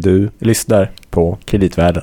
[0.00, 2.02] Du lyssnar på Kreditvärlden.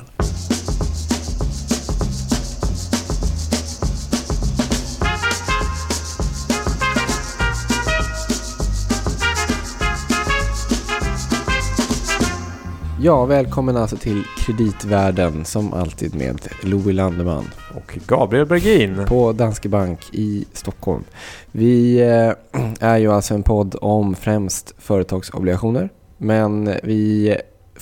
[13.00, 17.44] Ja, välkommen alltså till Kreditvärlden som alltid med Louis Landeman
[17.74, 19.04] Och Gabriel Bergin.
[19.06, 21.04] på Danske Bank i Stockholm.
[21.52, 22.32] Vi eh,
[22.80, 25.88] är ju alltså en podd om främst företagsobligationer.
[26.18, 27.36] Men vi,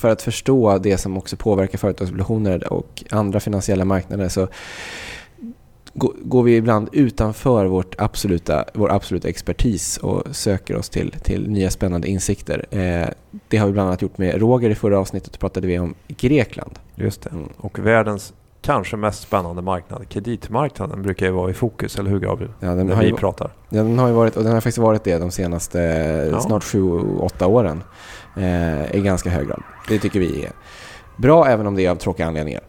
[0.05, 4.49] för att förstå det som också påverkar företagsobligationer och andra finansiella marknader så
[5.95, 11.51] gå- går vi ibland utanför vårt absoluta, vår absoluta expertis och söker oss till, till
[11.51, 12.67] nya spännande insikter.
[12.71, 13.09] Eh,
[13.49, 15.33] det har vi bland annat gjort med Roger i förra avsnittet.
[15.33, 16.79] Då pratade vi om Grekland.
[16.95, 17.31] Just det.
[17.31, 17.49] Mm.
[17.57, 18.33] Och världens
[18.63, 22.53] kanske mest spännande marknad, kreditmarknaden, brukar ju vara i fokus, eller hur Gabriel?
[22.61, 23.51] Ja, den, När har vi ju, pratar.
[23.69, 25.79] ja, den har ju varit, och den har faktiskt varit det de senaste
[26.33, 26.41] Ja.
[26.41, 27.83] snart sju, åtta åren.
[28.37, 29.63] Eh, I ganska hög grad.
[29.89, 30.53] Det tycker vi är
[31.17, 32.63] bra, även om det är av tråkiga anledningar.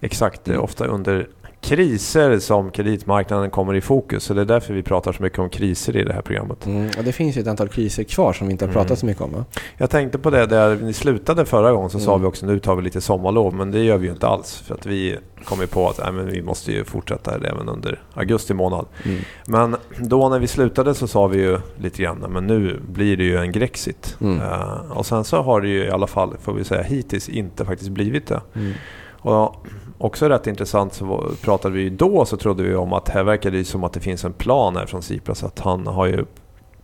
[0.00, 1.28] Exakt, ofta under
[1.60, 4.24] kriser som kreditmarknaden kommer i fokus.
[4.24, 6.66] Så det är därför vi pratar så mycket om kriser i det här programmet.
[6.66, 8.82] Mm, och det finns ju ett antal kriser kvar som vi inte har Mm.
[8.82, 9.32] pratat så mycket om.
[9.32, 9.44] Va?
[9.76, 12.22] Jag tänkte på det där ni slutade förra gången så sa Mm.
[12.22, 13.54] vi också nu tar vi lite sommarlov.
[13.54, 14.56] Men det gör vi ju inte alls.
[14.66, 18.02] För att vi kom ju på att nej, men vi måste ju fortsätta även under
[18.14, 18.86] augusti månad.
[19.04, 19.18] Mm.
[19.46, 23.24] Men då när vi slutade så sa vi ju lite grann men nu blir det
[23.24, 24.16] ju en Grexit.
[24.20, 24.40] Mm.
[24.40, 27.64] Eh, och sen så har det ju i alla fall, får vi säga, hittills inte
[27.64, 28.40] faktiskt blivit det.
[28.54, 28.72] Mm.
[29.20, 29.66] Och
[29.98, 33.50] också rätt intressant så pratade vi ju då så trodde vi om att här verkar
[33.50, 35.44] det som att det finns en plan här från Tsipras.
[35.44, 36.24] Att han har ju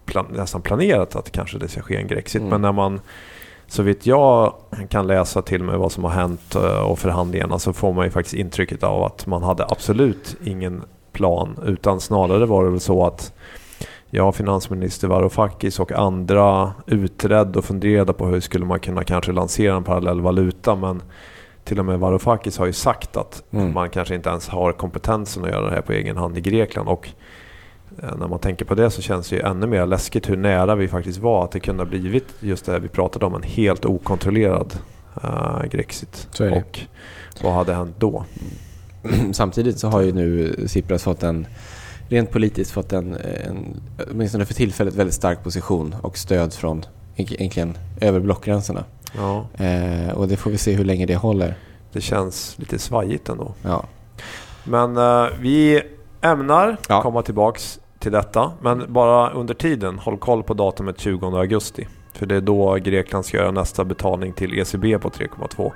[0.05, 2.41] plan, nästan planerat att kanske det ska ske en Grexit.
[2.41, 2.51] Mm.
[2.51, 3.01] Men när man
[3.67, 4.55] så vitt jag
[4.89, 8.11] kan läsa till med vad som har hänt eh, och förhandlingarna så får man ju
[8.11, 11.59] faktiskt intrycket av att man hade absolut ingen plan.
[11.67, 13.33] Utan snarare var det väl så att
[14.17, 19.77] Ja, finansminister Varoufakis och andra utredde och funderade på hur skulle man kunna kanske lansera
[19.77, 20.75] en parallell valuta.
[20.75, 21.03] Men
[21.65, 23.73] till och med Varoufakis har ju sagt att Mm.
[23.75, 26.89] man kanske inte ens har kompetensen att göra det här på egen hand i Grekland.
[26.89, 27.09] Och
[28.03, 30.75] eh, när man tänker på det så känns det ju ännu mer läskigt hur nära
[30.75, 33.43] vi faktiskt var att det kunde ha blivit just det här vi pratade om, en
[33.43, 34.75] helt okontrollerad
[35.25, 36.29] uh, Grexit.
[36.53, 36.81] Och
[37.43, 38.25] vad hade hänt då?
[39.33, 41.47] Samtidigt så har ju nu Tsipras fått en
[42.09, 43.81] rent politiskt fått en, en
[44.11, 46.85] åtminstone för tillfället väldigt stark position och stöd från
[47.17, 48.85] eg- egentligen över blockgränserna.
[49.17, 51.55] Ja, Eh, och det får vi se hur länge det håller.
[51.93, 53.55] det känns lite svajigt ändå.
[53.63, 53.85] Ja.
[54.65, 55.83] Men eh, vi
[56.21, 57.03] ämnar Ja.
[57.03, 58.53] komma tillbaks till detta.
[58.61, 61.89] Men bara under tiden, håll koll på datumet 20 augusti.
[62.13, 65.73] För det är då Grekland ska göra nästa betalning till ECB på 3,2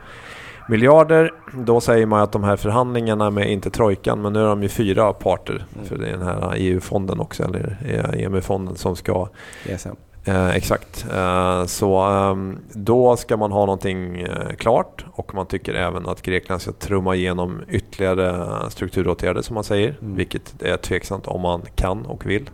[0.68, 1.32] miljarder.
[1.54, 4.68] Då säger man att de här förhandlingarna med, inte trojkan, men nu är de ju
[4.68, 5.64] fyra parter.
[5.74, 5.86] Mm.
[5.86, 7.76] För det är den här EU-fonden också, eller
[8.16, 9.28] EMU-fonden som ska
[9.66, 9.88] ESM.
[10.28, 11.06] Eh, exakt.
[11.12, 16.22] Eh, så ehm, då ska man ha någonting eh, klart och man tycker även att
[16.22, 19.96] Grekland ska trumma igenom ytterligare strukturåtgärder som man säger.
[20.00, 20.16] Mm.
[20.16, 22.50] Vilket är tveksamt om man kan och vill.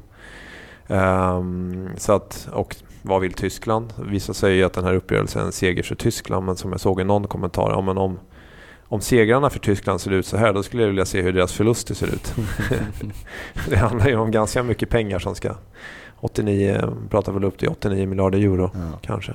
[0.88, 3.92] Ehm, så att, och vad vill Tyskland?
[3.98, 6.80] Vissa säger ju att den här uppgörelsen är en seger för Tyskland men som jag
[6.80, 8.18] såg i någon kommentar, ja, men om,
[8.88, 11.52] om segrarna för Tyskland ser ut så här då skulle jag vilja se hur deras
[11.52, 12.34] förluster ser ut.
[13.68, 15.54] det handlar ju om ganska mycket pengar som ska
[16.20, 16.80] 89,
[17.10, 18.98] pratar väl upp till 89 miljarder euro Ja.
[19.02, 19.32] kanske.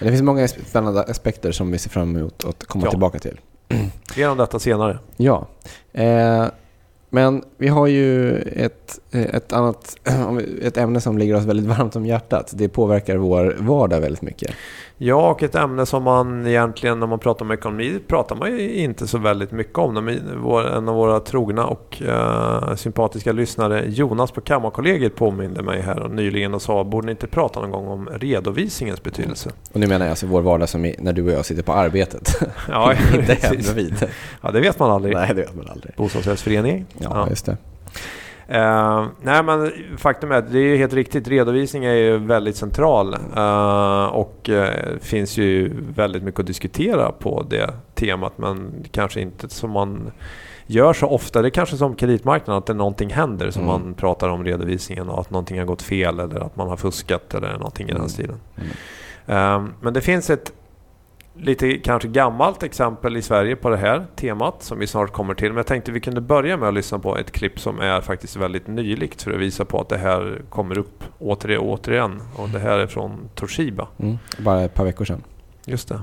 [0.00, 2.90] Det finns många spännande aspekter som vi ser fram emot att komma Ja.
[2.90, 3.40] tillbaka till.
[4.16, 4.98] Mer om detta senare.
[5.16, 5.46] Ja.
[5.92, 6.46] Eh,
[7.10, 9.96] men vi har ju ett, eh, ett annat
[10.62, 12.52] ett ämne som ligger oss väldigt varmt om hjärtat.
[12.54, 14.50] Det påverkar vår vardag väldigt mycket.
[15.04, 18.74] Ja, och ett ämne som man egentligen när man pratar om ekonomi pratar man ju
[18.74, 20.08] inte så väldigt mycket om.
[20.76, 26.54] En av våra trogna och eh, sympatiska lyssnare Jonas på Kammarkollegiet påminde mig här nyligen
[26.54, 29.50] och sa borde ni inte prata någon gång om redovisningens betydelse?
[29.72, 31.72] Och nu menar jag alltså vår vardag som är när du och jag sitter på
[31.72, 32.42] arbetet.
[32.68, 34.06] Ja, inte hemma vid.
[34.40, 35.14] ja, det vet man aldrig.
[35.14, 35.94] Nej, det vet man aldrig.
[35.96, 36.84] Bostadsrättsförening.
[36.98, 37.26] Ja, Ja.
[37.30, 37.56] just det.
[38.48, 41.28] Eh, nej men faktum är att det är helt riktigt.
[41.28, 43.14] Redovisning är ju väldigt central.
[43.36, 48.38] eh, och eh, finns ju väldigt mycket att diskutera på det temat.
[48.38, 50.10] Men kanske inte som man
[50.66, 51.42] gör så ofta.
[51.42, 53.72] Det är kanske som kreditmarknaden att det någonting händer som Mm.
[53.72, 57.34] man pratar om redovisningen och att någonting har gått fel eller att man har fuskat
[57.34, 58.00] eller någonting i Mm.
[58.02, 58.36] den stilen.
[59.26, 59.72] Mm.
[59.80, 60.52] Men det finns ett
[61.34, 65.48] lite kanske gammalt exempel i Sverige på det här temat som vi snart kommer till.
[65.48, 68.36] Men jag tänkte vi kunde börja med att lyssna på ett klipp som är faktiskt
[68.36, 72.22] väldigt nyligt för att visa på att det här kommer upp återigen och återigen.
[72.36, 73.88] Och det här är från Toshiba.
[73.98, 75.22] Mm, bara ett par veckor sedan.
[75.64, 76.02] Just det.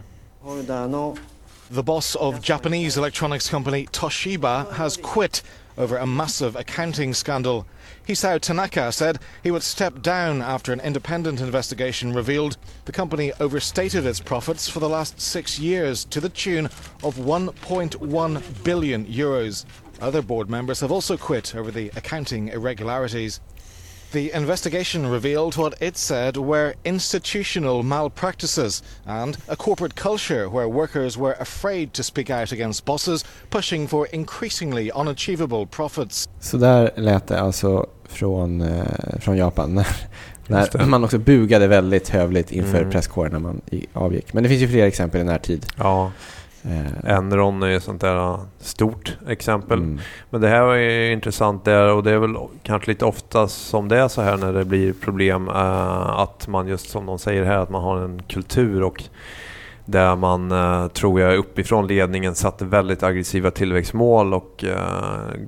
[1.75, 5.43] The boss of Japanese electronics company Toshiba has quit
[5.77, 7.63] over a massive accounting scandal
[8.07, 14.05] Hisao Tanaka said he would step down after an independent investigation revealed the company overstated
[14.05, 16.65] its profits for the last six years to the tune
[17.03, 19.65] of 1.1 billion euros.
[20.01, 23.41] Other board members have also quit over the accounting irregularities.
[24.11, 31.17] The investigation revealed what it said were institutional malpractices and a corporate culture where workers
[31.17, 36.29] were afraid to speak out against bosses, pushing for increasingly unachievable profits.
[36.39, 39.75] Så där lät det alltså från, eh, från Japan.
[40.47, 42.91] När, när man också bugade väldigt hövligt inför mm.
[42.91, 43.61] presskåren när man
[43.93, 44.33] avgick.
[44.33, 45.65] Men det finns ju fler exempel i närtid.
[45.77, 46.11] Ja.
[46.63, 47.15] Eh.
[47.15, 49.77] Enron är ett sånt där stort exempel.
[49.79, 49.99] Mm.
[50.29, 53.97] Men det här ju intressant där och det är väl kanske lite ofta som det
[53.97, 57.57] är så här när det blir problem eh, att man just som de säger här
[57.57, 59.03] att man har en kultur och
[59.85, 64.65] där man, eh, tror jag, uppifrån ledningen satte väldigt aggressiva tillväxtmål och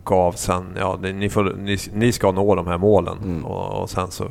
[0.04, 3.18] gav sen, ja, ni, får, ni, ni ska nå de här målen.
[3.24, 3.46] Mm.
[3.46, 4.30] Och, och, sen så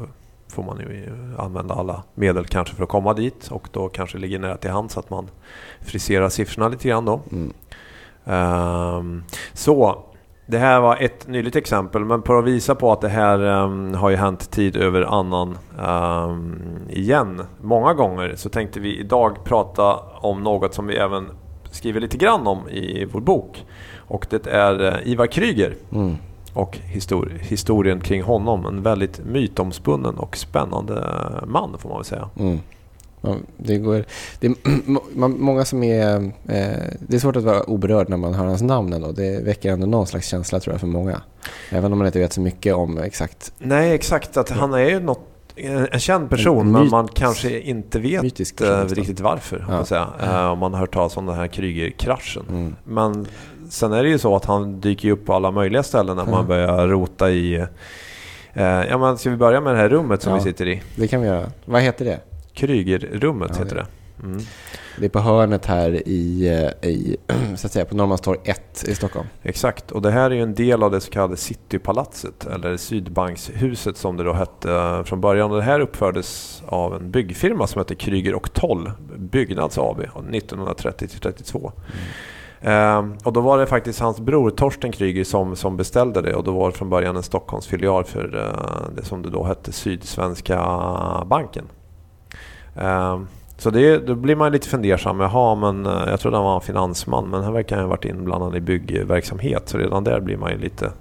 [0.50, 4.38] får man ju använda alla medel kanske för att komma dit och då kanske ligger
[4.38, 5.28] nära till hands att man
[5.80, 7.20] friserar siffrorna lite grann då.
[7.32, 7.52] Mm.
[8.24, 10.04] Um, så
[10.46, 13.94] det här var ett nyligt exempel, men för att visa på att det här um,
[13.94, 16.58] har ju hänt tid över annan um,
[16.88, 21.28] igen många gånger så tänkte vi idag prata om något som vi även
[21.70, 23.64] skriver lite grann om i vår bok.
[23.96, 25.74] Och det är uh, Ivar Kryger.
[25.92, 26.16] Mm.
[26.52, 28.66] Och histori historien kring honom.
[28.66, 30.94] En väldigt mytomspunnen och spännande
[31.46, 32.28] man får man väl säga.
[32.38, 32.58] Mm.
[33.56, 34.04] Det, går,
[34.40, 36.16] det är många som är...
[36.24, 36.30] Eh,
[36.98, 39.12] det är svårt att vara oberörd när man hör hans namn ändå.
[39.12, 41.22] Det väcker ändå någon slags känsla tror jag för många.
[41.70, 43.52] Även om man inte vet så mycket om exakt...
[43.58, 44.36] Nej, exakt.
[44.36, 45.26] Att han är ju något,
[45.56, 48.22] en känd person en men man kanske inte vet
[48.56, 49.66] person, riktigt varför.
[49.68, 49.84] Ja.
[49.84, 52.44] Säga, eh, om man har hört talas om den här Kryger-kraschen.
[52.48, 52.76] Mm.
[52.84, 53.26] Men
[53.70, 56.46] sen är det ju så att han dyker upp på alla möjliga ställen när man
[56.46, 57.54] börjar rota i...
[58.52, 60.82] Eh, ja, men ska vi börja med det här rummet som ja, vi sitter i?
[60.96, 61.50] Det kan vi göra.
[61.64, 62.20] Vad heter det?
[62.52, 63.86] Krygerrummet ja, heter det.
[64.22, 64.40] Mm.
[64.98, 66.48] Det är på hörnet här i,
[66.82, 67.16] eh, i
[67.56, 69.26] så att säga, på Norrmalmstorg 1 i Stockholm.
[69.42, 73.96] Exakt, och det här är ju en del av det så kallade Citypalatset, eller Sydbankshuset
[73.96, 75.50] som det då hette eh, från början.
[75.50, 81.58] Det här uppfördes av en byggfirma som hette Kryger och Toll Byggnads AB 1930-32.
[81.58, 81.72] Mm.
[82.62, 86.44] Ehm, och då var det faktiskt hans bror Torsten Kryger som, som beställde det och
[86.44, 90.56] då var det från början en Stockholmsfilial för uh, det som det då hette Sydsvenska
[91.26, 91.64] banken.
[92.76, 93.26] Ehm,
[93.60, 95.20] så det, då blir man lite fundersam.
[95.20, 98.56] Jaha, men eh, jag trodde han var en finansman men han verkar ha varit inblandad
[98.56, 99.68] i byggverksamhet.
[99.68, 100.92] Så redan där blir man ju lite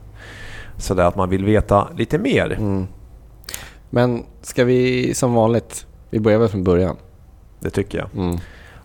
[0.77, 2.51] sådär att man vill veta lite mer.
[2.51, 2.87] Mm.
[3.89, 6.95] Men ska vi som vanligt, vi börjar väl från början?
[7.59, 8.07] Det tycker jag.
[8.15, 8.37] Mm.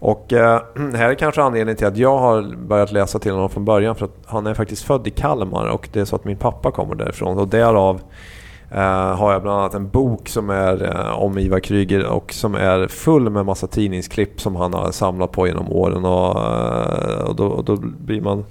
[0.05, 0.63] Och eh,
[0.95, 3.95] här är kanske anledningen till att jag har börjat läsa till honom från början.
[3.95, 6.71] För att han är faktiskt född i Kalmar och det är så att min pappa
[6.71, 7.39] kommer därifrån.
[7.39, 8.01] Och därav
[8.71, 12.55] eh, har jag bland annat en bok som är eh, om Ivar Kryger och som
[12.55, 16.05] är full med massa tidningsklipp som han har samlat på genom åren.
[16.05, 18.45] Och, eh, och, då, och då, blir man...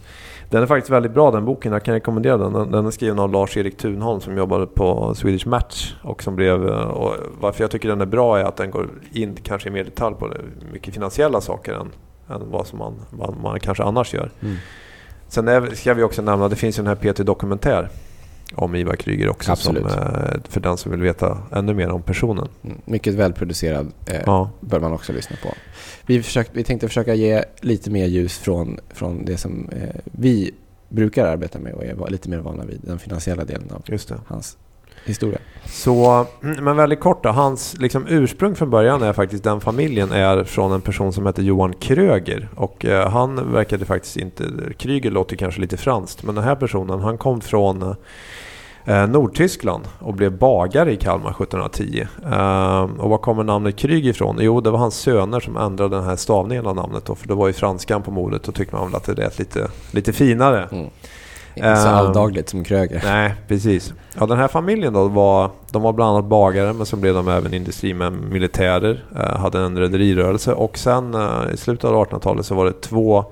[0.54, 2.72] Den är faktiskt väldigt bra den boken, jag kan rekommendera den.
[2.72, 5.96] Den, är skriven av Lars-Erik Thunholm som jobbade på Swedish Match.
[6.02, 9.36] Och som blev, och varför jag tycker den är bra är att den går in
[9.44, 10.34] kanske i mer detalj på
[10.74, 11.92] mycket finansiella saker än,
[12.30, 14.32] än vad, som man, vad man kanske annars gör.
[14.42, 14.56] Mm.
[15.28, 17.90] Sen är, ska vi också nämna, det finns ju den här PT Dokumentär
[18.56, 19.52] om Ivar Kryger också.
[19.52, 19.92] Absolut.
[19.92, 22.48] Som, eh, för den som vill veta ännu mer om personen.
[22.64, 24.50] Mm, mycket välproducerad eh, ja.
[24.60, 25.50] bör man också lyssna på.
[26.06, 30.52] Vi, försökt, vi tänkte försöka ge lite mer ljus från, från det som eh, vi
[30.90, 33.84] brukar arbeta med och är lite mer vana vid, den finansiella delen av
[34.28, 34.58] hans
[35.06, 35.40] historia.
[35.66, 37.30] Så, men väldigt kort då.
[37.30, 41.44] Hans liksom, ursprung från början är faktiskt den familjen är från en person som heter
[41.44, 42.50] Johan Kröger.
[42.56, 44.44] Och eh, han verkade faktiskt inte...
[44.78, 47.96] Kryger låter kanske lite franskt, men den här personen han kom från
[48.86, 52.08] eh, Nordtyskland och blev bagare i Kalmar 1710.
[52.26, 54.38] Eh, och var kommer namnet Kryg ifrån?
[54.40, 57.36] Jo, det var hans söner som ändrade den här stavningen av namnet då, för det
[57.36, 58.44] var ju franskan på modet.
[58.44, 60.68] Då tyckte man väl att det lät lite, lite finare.
[60.72, 60.90] Mm.
[61.56, 63.02] Inte så alldagligt som Kröger.
[63.04, 63.94] Nej, precis.
[64.20, 67.28] Ja, den här familjen då var, de var bland annat bagare men så blev de
[67.28, 72.56] även industrimän, militärer, eh, hade en rederirörelse och sen eh, i slutet av 1800-talet så
[72.56, 73.26] var det två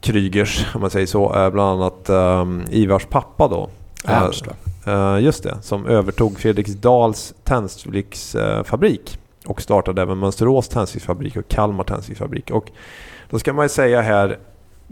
[0.00, 3.68] Krygers, om man säger så, eh, bland annat um, Ivars pappa då.
[4.04, 5.18] Ernst va?
[5.18, 12.50] Just det, som övertog Fredriksdals tändsticksfabrik och startade även Mönsterås tändsticksfabrik och Kalmar tändsticksfabrik.
[12.50, 12.70] Och
[13.30, 14.38] då ska man ju säga här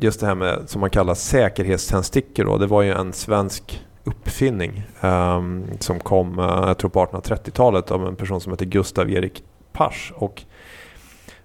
[0.01, 2.59] just det här med som man kallar säkerhetständstickor då.
[2.59, 8.07] Det var ju en svensk uppfinning um, som kom, uh, jag tror på 1830-talet av
[8.07, 9.43] en person som heter Gustav Erik
[9.73, 10.13] Pasch.
[10.17, 10.43] Och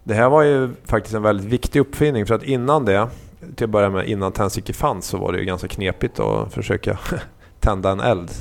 [0.03, 3.07] Det här var ju faktiskt en väldigt viktig uppfinning för att innan det,
[3.55, 6.99] till att börja med innan tändstickor fanns så var det ju ganska knepigt att försöka
[7.59, 8.31] tända en eld.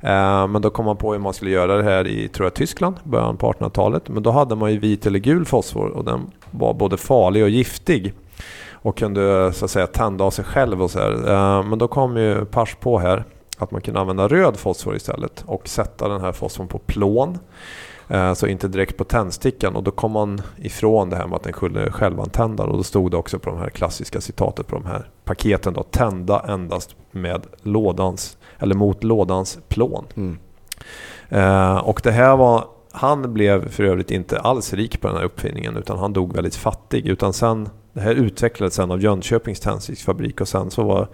[0.00, 2.54] Ehm, men då kom man på hur man skulle göra det här i tror jag,
[2.54, 4.08] Tyskland, början på 1800-talet.
[4.08, 7.50] Men då hade man ju vit eller gul fosfor och den var både farlig och
[7.50, 8.14] giftig.
[8.82, 11.12] Och kunde så att säga tända av sig själv och så här.
[11.12, 13.24] Eh, men då kom ju Pars på här
[13.58, 17.38] att man kunde använda röd fosfor istället och sätta den här fosforn på plån.
[18.08, 21.42] Eh, så inte direkt på tändstickan och då kom man ifrån det här med att
[21.42, 24.86] den skulle självantända och då stod det också på de här klassiska citatet på de
[24.86, 30.04] här paketen då tända endast med lådans eller mot lådans plån.
[30.14, 30.38] Mm.
[31.28, 35.24] Eh, och det här var han blev för övrigt inte alls rik på den här
[35.24, 37.06] uppfinningen utan han dog väldigt fattig.
[37.06, 37.68] Utan sen,
[38.00, 41.08] det här utvecklades sen av Jönköpings tändsticksfabrik och sen så var,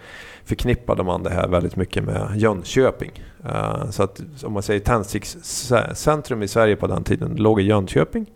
[0.45, 3.11] förknippade man det här väldigt mycket med Jönköping.
[3.45, 8.27] Uh, så att om man säger tändstickscentrum i Sverige på den tiden låg i Jönköping,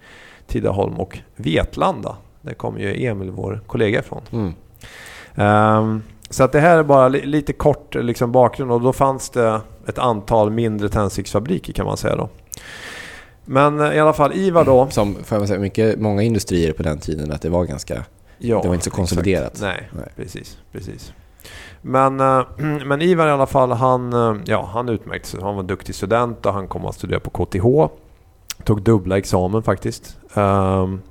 [0.47, 2.17] Tidaholm och Vetlanda.
[2.43, 4.23] Där kom ju Emil, vår kollega ifrån.
[4.33, 4.55] Mm.
[5.79, 9.61] Um, så att det här är bara lite kort liksom bakgrund och då fanns det
[9.87, 12.29] ett antal mindre tändsticksfabriker kan man säga då.
[13.45, 14.89] Men eh, i alla fall Ivar då.
[14.91, 18.05] Som, får jag säga, mycket, många industrier på den tiden att det var ganska...
[18.43, 19.59] Ja, det var inte så konsoliderat.
[19.61, 20.59] Nej, Nej, precis.
[20.73, 21.13] precis.
[21.83, 22.43] Men, äh,
[22.87, 25.41] men Ivar i alla fall, han, äh, ja, han utmärkte sig.
[25.43, 27.95] Han var en duktig student och han kom att studera på KTH.
[28.65, 30.17] Tog dubbla examen faktiskt.
[30.35, 31.03] Ähm,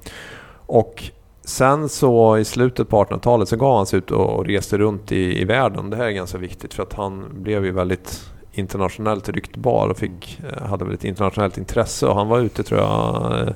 [0.65, 1.03] och
[1.43, 5.41] sen så i slutet på 1800-talet så gav han sig ut och reste runt i,
[5.41, 5.89] i världen.
[5.89, 10.39] Det här är ganska viktigt för att han blev ju väldigt internationellt ryktbar och fick,
[10.51, 12.07] eh, hade väl ett internationellt intresse.
[12.07, 13.53] Och han var ute tror jag eh,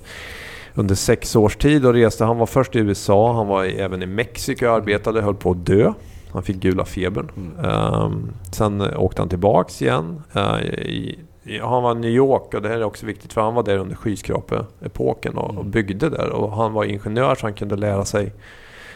[0.75, 2.25] under sex års tid och reste.
[2.25, 5.65] Han var först i USA, han var även i Mexiko och arbetade, höll på att
[5.65, 5.94] dö.
[6.32, 7.32] Han fick gula febern.
[7.38, 7.84] Mm.
[7.84, 10.22] Um, sen åkte han tillbaks igen.
[10.36, 13.42] Uh, i, i, han var i New York och det här är också viktigt för
[13.42, 15.72] han var där under skyskrapeepoken och, och mm.
[15.72, 16.30] byggde där.
[16.30, 18.34] Och han var ingenjör så han kunde lära sig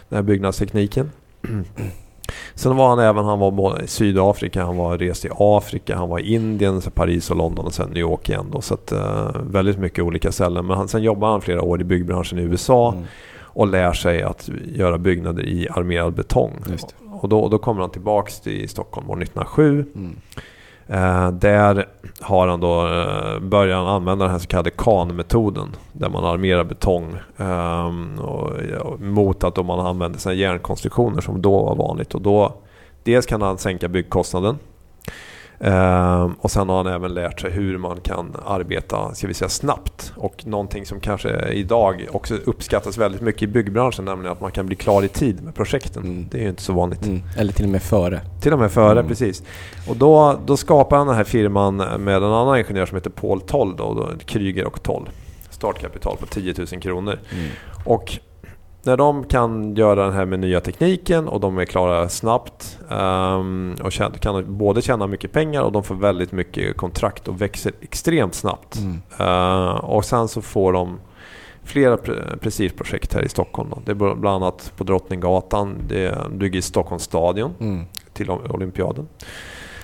[0.10, 1.12] den här byggnadstekniken.
[2.56, 6.20] Sen var han även, han var i Sydafrika, han var rest i Afrika, han var
[6.20, 8.62] i Indien, så Paris och London och sen New York igen då.
[8.62, 10.66] Så att, uh, väldigt mycket olika ställen.
[10.66, 13.04] Men han, sen jobbade han flera år i byggbranschen i USA mm.
[13.42, 16.54] och lär sig att göra byggnader i armerad betong.
[17.22, 19.86] Och då, då kommer han tillbaks till Stockholm år 1907.
[19.96, 20.16] Mm.
[20.89, 21.86] Eh, där
[22.22, 25.75] har han då eh, börjat använda den här så kallade KAN-metoden.
[25.94, 27.88] Där man armerar betong eh,
[28.22, 28.51] och,
[28.82, 32.15] och, mot att man använder sina järnkonstruktioner som då var vanligt.
[32.15, 32.53] Och då,
[33.03, 34.58] dels kan han sänka byggkostnaden
[35.66, 39.50] Uh, och sen har han även lärt sig hur man kan arbeta ska vi säga,
[39.50, 40.14] snabbt.
[40.16, 44.66] Och någonting som kanske idag också uppskattas väldigt mycket i byggbranschen, nämligen att man kan
[44.66, 46.04] bli klar i tid med projekten.
[46.04, 46.28] Mm.
[46.32, 47.06] Det är ju inte så vanligt.
[47.06, 47.22] Mm.
[47.38, 48.22] Eller till och med före.
[48.42, 49.08] Till och med före, mm.
[49.08, 49.44] precis.
[49.90, 53.42] Och då, då skapar han den här firman med en annan ingenjör som heter Paul
[53.42, 55.10] Toll, då, då, Kryger och Toll.
[55.50, 57.20] Startkapital på 10 000 kronor.
[57.32, 57.50] Mm.
[57.86, 58.20] Och
[58.88, 63.75] när de kan göra den här med nya tekniken och de är klara snabbt um,
[63.84, 68.36] och kan både tjäna mycket pengar och de får väldigt mycket kontrakt och växer extremt
[68.36, 68.77] snabbt.
[68.77, 69.01] Mm.
[69.29, 71.00] Uh, och sen så får de
[71.63, 71.98] flera
[72.41, 73.70] prestigeprojekt här i Stockholm.
[73.70, 73.82] Då.
[73.86, 77.86] Det är bland annat på Drottninggatan, det bygger Stockholms stadion mm.
[78.13, 79.08] till Olympiaden.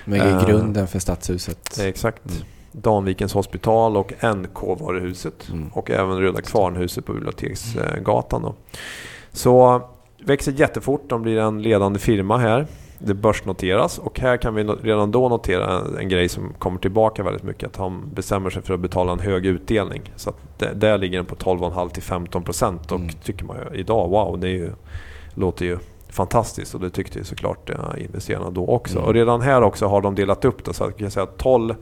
[0.04, 1.78] Med uh, grunden för stadshuset.
[1.80, 2.26] Exakt.
[2.26, 2.42] Mm.
[2.82, 5.48] Danvikens hospital och NK-varuhuset.
[5.50, 5.68] Mm.
[5.68, 8.42] Och även Röda Kvarnhuset på Biblioteksgatan.
[8.42, 8.54] Då.
[9.32, 9.82] Så
[10.24, 12.66] växer jättefort, de blir en ledande firma här.
[12.98, 17.42] Det börsnoteras och här kan vi redan då notera en grej som kommer tillbaka väldigt
[17.42, 17.68] mycket.
[17.68, 20.12] Att han bestämmer sig för att betala en hög utdelning.
[20.16, 20.32] Så
[20.74, 22.92] där ligger den på 12,5 till 15 procent.
[22.92, 23.10] Och mm.
[23.24, 24.70] tycker man ju idag, wow, det är ju,
[25.34, 25.78] låter ju
[26.08, 26.74] fantastiskt.
[26.74, 28.96] Och det tyckte ju såklart investerarna då också.
[28.96, 29.08] Mm.
[29.08, 30.74] Och redan här också har de delat upp det.
[30.74, 31.74] Så att jag kan säga att 12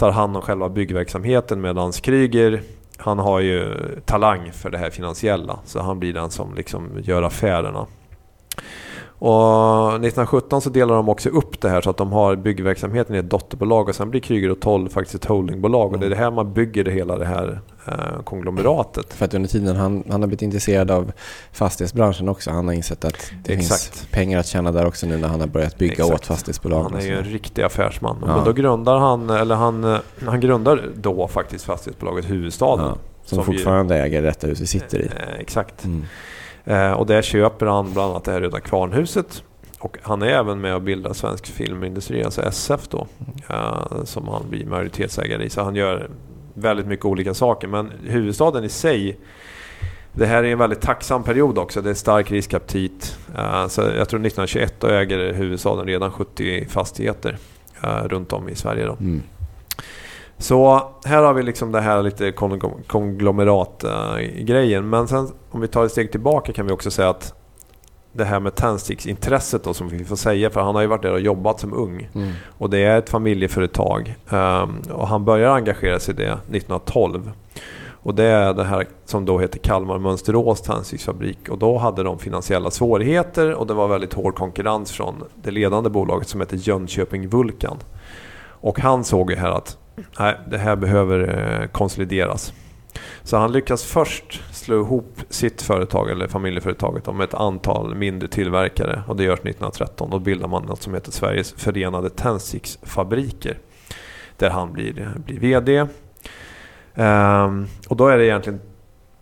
[0.00, 2.62] tar hand om själva byggverksamheten medan Kryger
[2.96, 5.58] han har ju talang för det här finansiella.
[5.64, 7.86] Så han blir den som liksom gör affärerna.
[9.20, 13.18] Och 1917 så delar de också upp det här så att de har byggverksamheten i
[13.18, 15.88] ett dotterbolag och sen blir Kryger och Toll faktiskt ett holdingbolag.
[15.88, 15.94] Mm.
[15.94, 19.12] Och det är det här man bygger det hela det här eh, konglomeratet.
[19.12, 21.12] För att under tiden han, han har blivit intresserad av
[21.52, 22.50] fastighetsbranschen också.
[22.50, 23.82] Han har insett att det Exakt.
[23.82, 26.12] finns pengar att tjäna där också nu när han har börjat bygga Exakt.
[26.12, 26.82] åt fastighetsbolag.
[26.82, 28.16] Han är ju en riktig affärsman.
[28.26, 28.36] Ja.
[28.36, 32.86] Men då grundar han, eller han, han grundar då faktiskt fastighetsbolaget Huvudstaden.
[32.86, 32.96] Ja.
[33.24, 35.04] Som, som fortfarande ju, äger detta hus vi sitter i.
[35.04, 35.84] Eh, exakt.
[35.84, 36.04] Mm.
[36.64, 39.42] Eh, och där köper han bland annat det här Röda Kvarnhuset.
[39.78, 43.06] Och han är även med och bildar Svensk Filmindustri, alltså SF då.
[43.48, 45.50] Eh, som han blir majoritetsägare i.
[45.50, 46.10] Så han gör
[46.54, 47.68] väldigt mycket olika saker.
[47.68, 49.18] Men huvudstaden i sig
[50.12, 51.82] det här är en väldigt tacksam period också.
[51.82, 53.18] Det är stark riskaptit.
[53.36, 57.38] Eh, så jag tror 1921 då äger huvudstaden redan 70 fastigheter
[58.04, 58.86] runt om i Sverige.
[58.86, 58.92] Då.
[58.92, 59.22] Mm.
[60.40, 62.32] Så här har vi liksom det här lite
[62.86, 64.90] konglomerat-grejen.
[64.90, 67.34] Men sen om vi tar ett steg tillbaka kan vi också säga att
[68.12, 71.12] det här med tändsticksintresset då som vi får säga, för han har ju varit där
[71.12, 72.08] och jobbat som ung.
[72.14, 72.32] Mm.
[72.58, 74.16] Och det är ett familjeföretag.
[74.30, 77.32] Um, och han börjar engagera sig i det 1912.
[78.02, 81.48] Och det är det här som då heter Kalmar Mönsterås tändsticksfabrik.
[81.48, 85.90] Och då hade de finansiella svårigheter och det var väldigt hård konkurrens från det ledande
[85.90, 87.76] bolaget som heter Jönköping Vulkan.
[88.60, 89.78] Och han såg ju här att
[90.18, 92.52] nej, det här behöver eh, konsolideras.
[93.22, 99.02] Så han lyckas först slå ihop sitt företag, eller familjeföretaget, med ett antal mindre tillverkare.
[99.06, 100.10] Och det görs 1913.
[100.10, 103.58] Då bildar man något som heter Sveriges Förenade Tändsticksfabriker.
[104.36, 105.86] Där han blir, blir VD.
[106.94, 108.60] Ehm, och då är det egentligen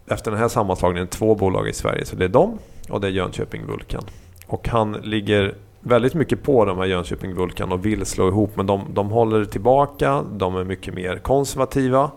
[0.07, 2.05] efter den här sammanslagningen två bolag i Sverige.
[2.05, 2.59] Så det är dem
[2.89, 4.05] och det är Jönköping Vulkan.
[4.47, 8.57] Och han ligger väldigt mycket på de här Jönköping Vulkan och vill slå ihop.
[8.57, 12.11] Men de, de håller tillbaka, de är mycket mer konservativa.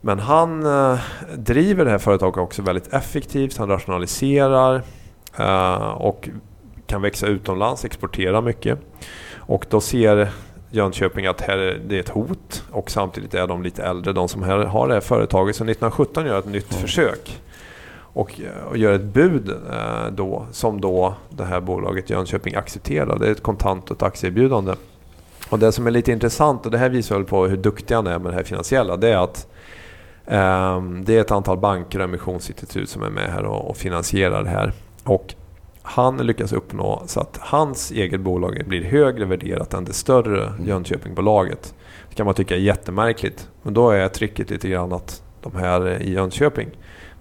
[0.00, 0.98] Men han eh,
[1.36, 3.56] driver det här företaget också väldigt effektivt.
[3.56, 4.82] Han rationaliserar
[5.38, 6.28] eh, och
[6.86, 8.78] kan växa utomlands, exportera mycket.
[9.36, 10.28] Och då ser
[10.70, 14.42] Jönköping att här är det ett hot och samtidigt är de lite äldre, de som
[14.42, 15.56] här har det här företaget.
[15.56, 16.82] Så 1917 gör ett nytt mm.
[16.82, 17.40] försök
[18.12, 23.18] och, och gör ett bud eh, då som då det här bolaget Jönköping accepterar.
[23.18, 24.74] Det är ett kontant och ett aktieerbjudande.
[25.50, 28.06] Och det som är lite intressant, och det här visar väl på hur duktig han
[28.06, 29.46] är med det här finansiella, det är att
[30.26, 34.42] um, det är ett antal banker och emissionsinstitut som är med här och, och finansierar
[34.42, 34.72] det här.
[35.04, 35.34] Och
[35.82, 40.66] han lyckas uppnå så att hans eget bolag blir högre värderat än det större mm.
[40.66, 41.74] Jönköpingbolaget.
[42.08, 43.48] Det kan man tycka är jättemärkligt.
[43.62, 46.68] Men då är tricket lite grann att de här i Jönköping,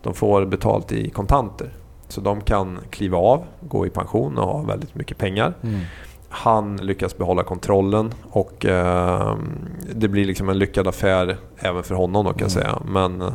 [0.03, 1.69] de får betalt i kontanter.
[2.07, 5.53] Så de kan kliva av, gå i pension och ha väldigt mycket pengar.
[5.63, 5.79] Mm.
[6.29, 9.37] Han lyckas behålla kontrollen och eh,
[9.95, 12.63] det blir liksom en lyckad affär även för honom då kan jag mm.
[12.63, 12.81] säga.
[12.85, 13.33] Men eh,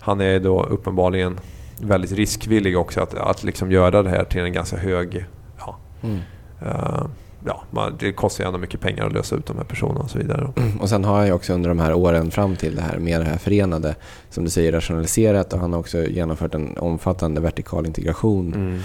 [0.00, 1.40] han är då uppenbarligen
[1.80, 5.24] väldigt riskvillig också att, att liksom göra det här till en ganska hög...
[5.58, 6.18] Ja, mm.
[6.62, 7.06] uh,
[7.44, 10.18] ja, det kostar ju ändå mycket pengar att lösa ut de här personerna och så
[10.18, 10.52] vidare.
[10.56, 10.80] Mm.
[10.80, 13.20] Och sen har han ju också under de här åren fram till det här med
[13.20, 13.94] det här förenade,
[14.30, 18.54] som du säger, rationaliserat och han har också genomfört en omfattande vertikal integration.
[18.54, 18.80] Mm.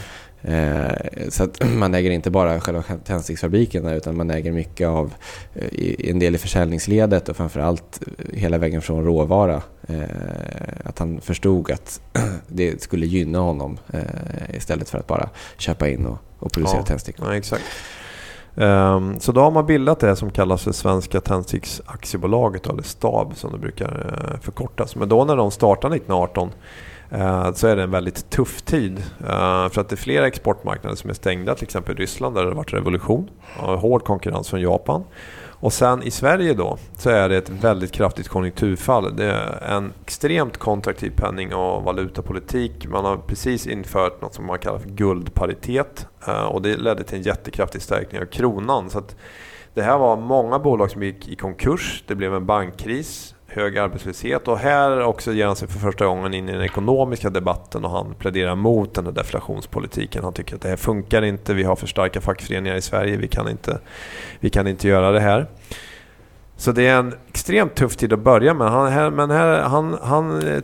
[0.48, 5.14] Eh, så att man äger inte bara själva tändsticksfabrikerna utan man äger mycket av
[5.54, 9.62] eh, en del i försäljningsledet och framförallt eh, hela vägen från råvara.
[10.84, 12.02] Att han förstod att
[12.48, 13.78] det skulle gynna honom
[14.54, 17.28] istället för att bara köpa in och, och producera ja, tändstickor.
[17.28, 17.64] Ja, exakt.
[18.58, 23.52] Um, så då har man bildat det som kallas för Svenska Tändsticksaktiebolaget eller STAB som
[23.52, 24.96] det brukar eh, förkortas.
[24.96, 26.52] Men då när de startade 1918
[27.12, 29.04] eh, så är det en väldigt tuff tid.
[29.20, 32.50] Eh, för att det är flera exportmarknader som är stängda, till exempel Ryssland där det
[32.50, 33.30] har varit revolution.
[33.60, 35.04] Och hård konkurrens från Japan.
[35.66, 39.16] Och sen i Sverige då så är det ett väldigt kraftigt konjunkturfall.
[39.16, 42.88] Det är en extremt kontraktiv penning och valutapolitik.
[42.88, 46.08] Man har precis infört något som man kallar för guldparitet.
[46.28, 48.90] Eh, och det ledde till en jättekraftig stärkning av kronan.
[48.90, 49.02] Så
[49.74, 52.04] det här var många bolag som gick i konkurs.
[52.08, 56.34] Det blev en bankkris hög arbetslöshet och här också ger han sig för första gången
[56.34, 60.24] in i den ekonomiska debatten och han pläderar mot den här deflationspolitiken.
[60.24, 63.28] Han tycker att det här funkar inte, vi har för starka fackföreningar i Sverige, vi
[63.28, 63.80] kan inte,
[64.40, 65.48] vi kan inte göra det här.
[66.58, 68.72] Så det är en extremt tuff tid att börja med.
[68.72, 70.64] Han, här, men här, han, han eh,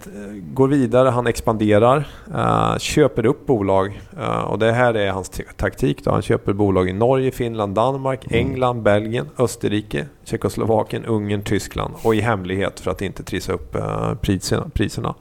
[0.53, 4.01] går vidare, han expanderar, uh, köper upp bolag.
[4.17, 6.03] Uh, och det här är hans taktik.
[6.03, 6.11] Då.
[6.11, 8.47] Han köper bolag i Norge, Finland, Danmark, mm.
[8.47, 11.93] England, Belgien, Österrike, Tjeckoslovakien, Ungern, Tyskland.
[12.03, 14.69] Och i hemlighet för att inte trissa upp uh, priserna.
[14.73, 15.15] priserna.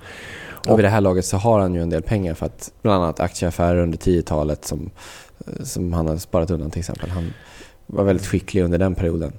[0.68, 3.02] Och vid det här laget så har han ju en del pengar för att bland
[3.02, 4.90] annat aktieaffärer under 10-talet som,
[5.64, 7.10] som han har sparat undan till exempel.
[7.10, 7.32] Han
[7.86, 9.32] var väldigt skicklig under den perioden.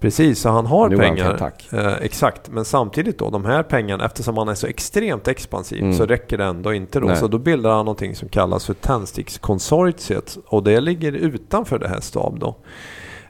[0.00, 1.52] Precis, så han har nu pengar.
[1.72, 5.96] Eh, exakt, men samtidigt då de här pengarna, eftersom han är så extremt expansiv mm.
[5.96, 7.06] så räcker det ändå inte då.
[7.06, 7.16] Nej.
[7.16, 12.00] Så då bildar han någonting som kallas för Tändstickskonsortiet och det ligger utanför det här
[12.00, 12.56] stab då.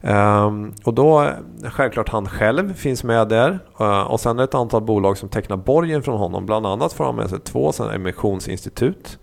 [0.01, 1.31] Um, och då,
[1.65, 3.59] självklart han själv finns med där.
[3.81, 6.47] Uh, och sen är det ett antal bolag som tecknar borgen från honom.
[6.47, 9.19] Bland annat får han med sig två emissionsinstitut.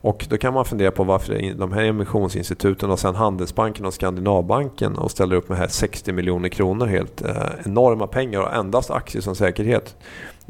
[0.00, 4.96] Och då kan man fundera på varför de här emissionsinstituten och sen Handelsbanken och Skandinavbanken
[4.96, 9.22] och ställer upp med här 60 miljoner kronor, helt eh, enorma pengar och endast aktier
[9.22, 9.96] som säkerhet.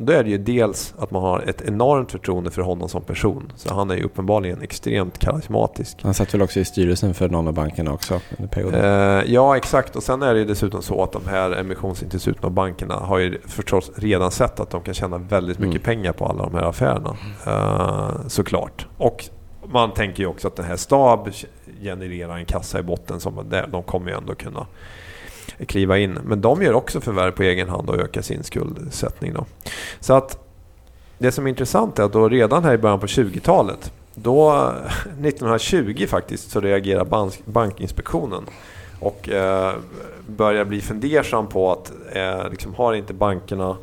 [0.00, 3.52] Då är det ju dels att man har ett enormt förtroende för honom som person.
[3.56, 5.98] Så han är ju uppenbarligen extremt karismatisk.
[6.02, 8.84] Han satt väl också i styrelsen för någon av bankerna också under perioden?
[8.84, 9.96] Eh, ja, exakt.
[9.96, 13.40] Och sen är det ju dessutom så att de här emissionsinstituten och bankerna har ju
[13.46, 15.96] förstås redan sett att de kan tjäna väldigt mycket mm.
[15.96, 17.16] pengar på alla de här affärerna.
[17.46, 18.87] Eh, såklart.
[18.96, 19.24] Och
[19.72, 21.28] man tänker ju också att den här STAB
[21.80, 24.66] genererar en kassa i botten som de kommer ju ändå kunna
[25.66, 26.18] kliva in.
[26.25, 29.35] Men de gör också förvärv på egen hand och ökar sin skuldsättning.
[29.35, 29.47] Då.
[30.01, 30.44] Så att
[31.18, 35.27] det som är intressant är att då redan här i början på 20-talet, då eh,
[35.27, 38.44] 1920 faktiskt, så reagerar bank, Bankinspektionen
[39.01, 39.75] och eh,
[40.27, 43.77] börjar bli fundersam på att eh, liksom, har inte bankerna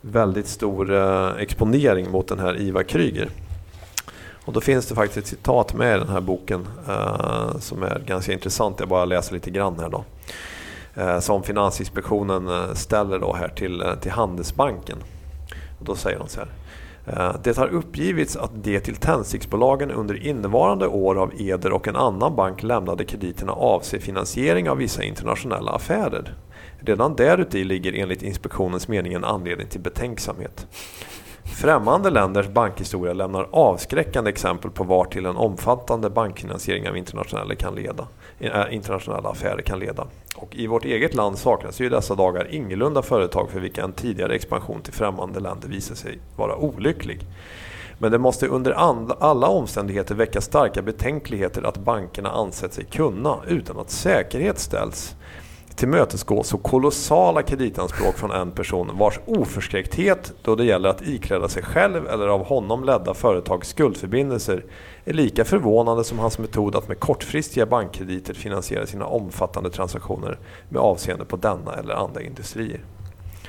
[0.00, 3.30] väldigt stor eh, exponering mot den här Ivar Kryger?
[4.44, 8.02] Och då finns det faktiskt ett citat med i den här boken eh, som är
[8.06, 8.80] ganska intressant.
[8.80, 10.04] Jag bara läser lite grann här då.
[10.94, 14.98] Eh, som Finansinspektionen eh, ställer då här till, eh, till Handelsbanken.
[15.78, 16.48] Och då säger de så här.
[17.06, 21.96] Eh, det har uppgivits att de till tändsticksbolagen under innevarande år av Eder och en
[21.96, 26.34] annan bank lämnade krediterna avser finansiering av vissa internationella affärer.
[26.80, 30.66] Redan däruti ligger enligt inspektionens mening en anledning till betänksamhet.
[31.60, 37.74] Främmande länders bankhistoria lämnar avskräckande exempel på var till en omfattande bankfinansiering av internationella, kan
[37.74, 38.08] leda,
[38.70, 40.06] internationella affärer kan leda.
[40.36, 43.92] Och I vårt eget land saknas ju i dessa dagar ingalunda företag för vilka en
[43.92, 47.26] tidigare expansion till främmande länder visar sig vara olycklig.
[47.98, 48.72] Men det måste under
[49.20, 55.14] alla omständigheter väcka starka betänkligheter att bankerna ansett sig kunna, utan att säkerhet ställs,
[55.80, 61.62] tillmötesgå så kolossala kreditanspråk från en person vars oförskräckthet då det gäller att ikläda sig
[61.62, 64.64] själv eller av honom ledda företags skuldförbindelser
[65.04, 70.38] är lika förvånande som hans metod att med kortfristiga bankkrediter finansiera sina omfattande transaktioner
[70.68, 72.80] med avseende på denna eller andra industrier.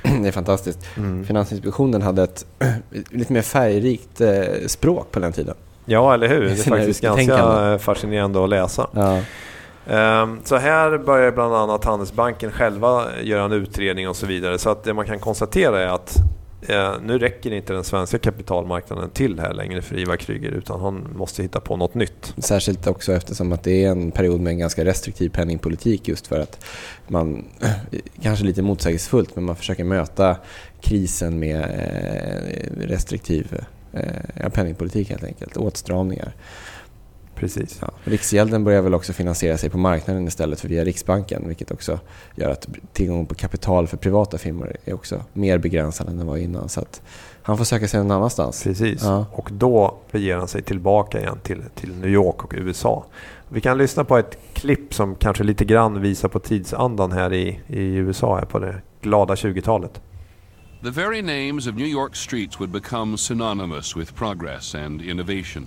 [0.02, 0.78] Det är fantastiskt.
[0.96, 1.24] Mm.
[1.24, 2.46] Finansinspektionen hade ett
[3.10, 4.32] lite mer färgrikt eh,
[4.66, 5.54] språk på den tiden.
[5.84, 6.40] Ja, eller hur?
[6.40, 8.86] Det är faktiskt ganska fascinerande att läsa.
[8.92, 9.20] Ja.
[9.86, 14.58] Ehm, så här börjar bland annat Handelsbanken själva göra en utredning och så vidare.
[14.58, 16.16] Så att det man kan konstatera är att
[16.68, 21.08] eh, nu räcker inte den svenska kapitalmarknaden till här längre för Ivar Kryger utan han
[21.16, 22.34] måste hitta på något nytt.
[22.38, 26.40] Särskilt också eftersom att det är en period med en ganska restriktiv penningpolitik just för
[26.40, 26.64] att
[27.08, 30.36] man, eh, kanske lite motsägelsefullt, men man försöker möta
[30.80, 33.64] krisen med eh, restriktiv
[34.52, 36.32] penningpolitik helt enkelt, åtstramningar.
[37.42, 37.78] Precis.
[37.80, 37.90] Ja.
[38.04, 42.00] Riksgälden börjar väl också finansiera sig på marknaden istället för via Riksbanken vilket också
[42.34, 46.36] gör att tillgången på kapital för privata firmor är också mer begränsad än den var
[46.36, 46.68] innan.
[46.68, 47.02] Så att
[47.42, 48.62] han får söka sig någon annanstans.
[48.62, 49.26] Precis, ja.
[49.32, 53.04] och då beger han sig tillbaka igen till, till New York och USA.
[53.48, 57.60] Vi kan lyssna på ett klipp som kanske lite grann visar på tidsandan här i,
[57.66, 60.00] i USA, här på det glada 20-talet.
[60.82, 65.66] The very names of New York streets would become synonymous with progress and innovation.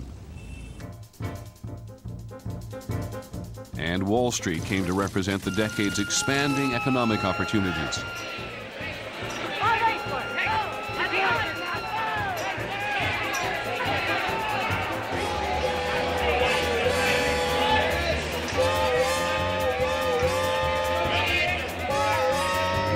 [3.86, 8.02] And Wall Street came to represent the decade's expanding economic opportunities.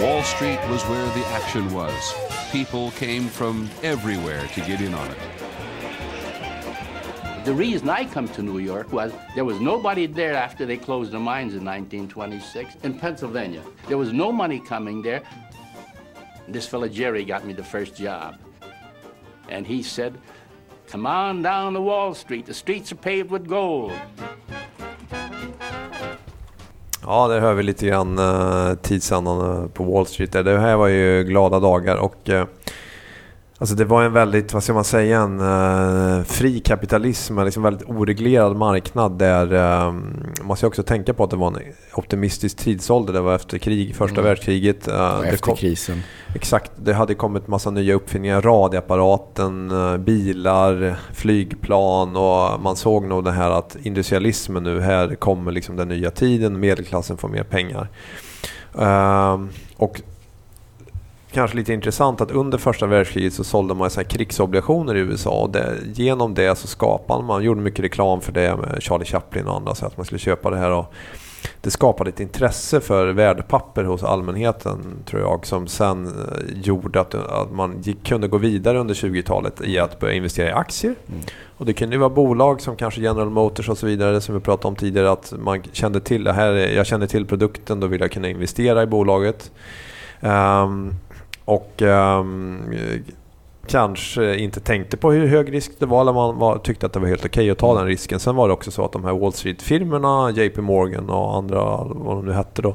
[0.02, 2.14] Wall Street was where the action was.
[2.50, 5.39] People came from everywhere to get in on it.
[7.44, 11.10] The reason I come to New York was there was nobody there after they closed
[11.10, 13.62] the mines in 1926 in Pennsylvania.
[13.88, 15.22] There was no money coming there.
[16.46, 18.34] This fellow Jerry got me the first job.
[19.48, 20.18] And he said,
[20.90, 22.44] Come on down to Wall Street.
[22.44, 23.92] The streets are paved with gold.
[27.02, 30.32] Ja, där hör vi lite grann uh, tidsandan på Wall Street.
[30.32, 32.44] Det här var ju glada dagar och uh,
[33.60, 37.62] Alltså det var en väldigt, vad ska man säga, en uh, fri kapitalism, en liksom
[37.62, 41.58] väldigt oreglerad marknad där uh, man måste också tänka på att det var en
[41.94, 43.12] optimistisk tidsålder.
[43.12, 44.24] Det var efter krig, första mm.
[44.24, 44.88] världskriget.
[44.88, 46.02] Uh, efter kom, krisen.
[46.34, 48.42] Exakt, det hade kommit massa nya uppfinningar.
[48.42, 55.52] Radioapparaten, uh, bilar, flygplan och man såg nog det här att industrialismen nu, här kommer
[55.52, 57.88] liksom den nya tiden, medelklassen får mer pengar.
[58.78, 59.46] Uh,
[59.76, 60.00] och
[61.32, 65.50] kanske lite intressant att under första världskriget så sålde man så krigsobligationer i USA och
[65.50, 69.56] det, genom det så skapade man, gjorde mycket reklam för det med Charlie Chaplin och
[69.56, 70.94] andra så att man skulle köpa det här och
[71.60, 77.14] det skapade ett intresse för värdepapper hos allmänheten tror jag som sen eh, gjorde att,
[77.14, 80.94] att man gick, kunde gå vidare under 20-talet i att börja investera i aktier.
[81.08, 81.20] Mm.
[81.56, 84.40] Och det kunde ju vara bolag som kanske General Motors och så vidare som vi
[84.40, 88.00] pratade om tidigare att man kände till det här, jag kände till produkten, då vill
[88.00, 89.50] jag kunna investera i bolaget.
[90.20, 90.94] Um,
[91.50, 92.74] och um,
[93.66, 97.00] kanske inte tänkte på hur hög risk det var eller man var, tyckte att det
[97.00, 98.20] var helt okej okay att ta den risken.
[98.20, 102.16] Sen var det också så att de här Wall Street-firmorna, JP Morgan och andra, vad
[102.16, 102.74] de nu hette då,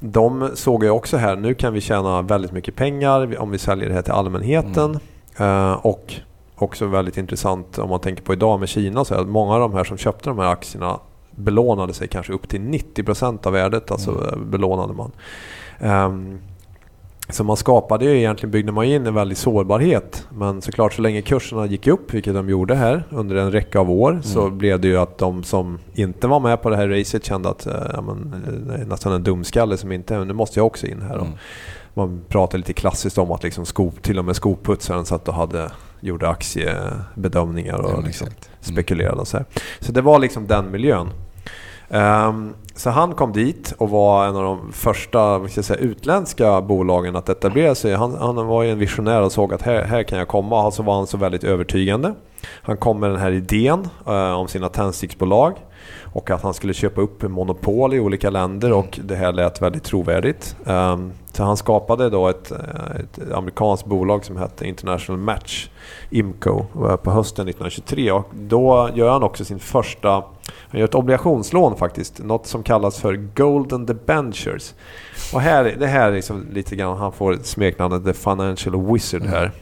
[0.00, 3.88] de såg ju också här, nu kan vi tjäna väldigt mycket pengar om vi säljer
[3.88, 4.98] det här till allmänheten.
[5.36, 5.70] Mm.
[5.70, 6.14] Uh, och
[6.54, 9.74] också väldigt intressant om man tänker på idag med Kina, så att många av de
[9.74, 13.90] här som köpte de här aktierna belånade sig kanske upp till 90% av värdet.
[13.90, 14.50] Alltså Mm.
[14.50, 15.12] belånade man.
[15.78, 16.38] Ehm,
[17.30, 20.26] så man skapade ju egentligen, byggde man in en väldig sårbarhet.
[20.30, 23.90] Men såklart så länge kurserna gick upp, vilket de gjorde här under en räcka av
[23.90, 24.58] år, så Mm.
[24.58, 27.66] blev det ju att de som inte var med på det här racet kände att
[27.66, 28.34] eh, ja, men,
[28.68, 31.14] det är nästan en dumskalle som inte, nu måste jag också in här.
[31.14, 31.28] Mm.
[31.94, 35.70] Man pratar lite klassiskt om att liksom skop, till och med skoputsaren satt och hade,
[36.00, 38.26] gjorde aktiebedömningar och Ja, liksom.
[38.26, 38.38] Mm.
[38.60, 39.46] spekulerade och så här.
[39.80, 41.08] Så det var liksom den miljön.
[41.88, 47.16] Um, så han kom dit och var en av de första ska säga, utländska bolagen
[47.16, 47.94] att etablera sig.
[47.94, 50.60] Han, han var ju en visionär och såg att här, här kan jag komma.
[50.60, 52.14] Alltså var han så väldigt övertygande.
[52.62, 55.54] Han kom med den här idén uh, om sina tändsticksbolag
[56.12, 59.84] och att han skulle köpa upp monopol i olika länder och det här lät väldigt
[59.84, 60.56] trovärdigt.
[60.64, 62.58] Um, så han skapade då ett, eh,
[63.00, 65.68] ett amerikanskt bolag som hette International Match,
[66.10, 66.64] IMCO,
[67.02, 70.10] på hösten 1923 och då gör han också sin första,
[70.68, 74.74] han gör ett obligationslån faktiskt, något som kallas för Golden Debentures.
[75.34, 79.52] Och här, det här är liksom lite grann, han får smeknamnet The Financial Wizard här.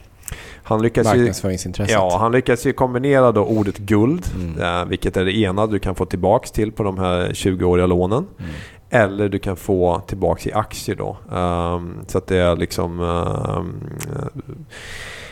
[0.63, 1.93] Han lyckas ju, Marknadsföringsintresset.
[1.93, 4.61] Ja, han lyckas ju kombinera då ordet guld, Mm.
[4.81, 8.27] eh, vilket är det ena du kan få tillbaks till på de här 20-åriga lånen.
[8.89, 11.17] Eller du kan få tillbaks i aktier då.
[11.35, 12.99] Ehm, så att det är liksom...
[12.99, 13.79] ehm,